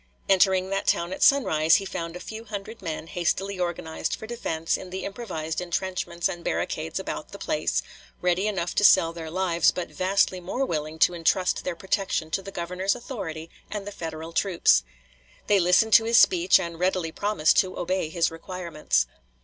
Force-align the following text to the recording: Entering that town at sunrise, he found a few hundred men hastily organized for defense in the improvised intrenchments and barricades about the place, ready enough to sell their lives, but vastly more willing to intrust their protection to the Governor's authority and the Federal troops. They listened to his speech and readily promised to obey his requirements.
Entering 0.27 0.71
that 0.71 0.87
town 0.87 1.13
at 1.13 1.21
sunrise, 1.21 1.75
he 1.75 1.85
found 1.85 2.15
a 2.15 2.19
few 2.19 2.45
hundred 2.45 2.81
men 2.81 3.05
hastily 3.05 3.59
organized 3.59 4.15
for 4.15 4.25
defense 4.25 4.75
in 4.75 4.89
the 4.89 5.05
improvised 5.05 5.61
intrenchments 5.61 6.27
and 6.27 6.43
barricades 6.43 6.99
about 6.99 7.31
the 7.31 7.37
place, 7.37 7.83
ready 8.19 8.47
enough 8.47 8.73
to 8.73 8.83
sell 8.83 9.13
their 9.13 9.29
lives, 9.29 9.69
but 9.69 9.89
vastly 9.89 10.39
more 10.39 10.65
willing 10.65 10.97
to 10.97 11.13
intrust 11.13 11.63
their 11.63 11.75
protection 11.75 12.31
to 12.31 12.41
the 12.41 12.49
Governor's 12.51 12.95
authority 12.95 13.47
and 13.69 13.85
the 13.85 13.91
Federal 13.91 14.33
troops. 14.33 14.81
They 15.45 15.59
listened 15.59 15.93
to 15.93 16.05
his 16.05 16.17
speech 16.17 16.59
and 16.59 16.79
readily 16.79 17.11
promised 17.11 17.57
to 17.59 17.77
obey 17.77 18.09
his 18.09 18.31
requirements. 18.31 19.05